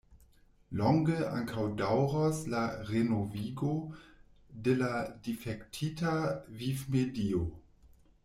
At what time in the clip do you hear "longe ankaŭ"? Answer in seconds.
0.77-1.65